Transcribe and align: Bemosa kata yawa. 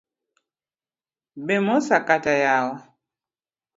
Bemosa 1.45 1.97
kata 2.07 2.33
yawa. 2.43 2.75